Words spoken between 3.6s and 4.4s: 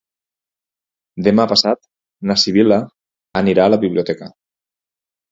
a la biblioteca.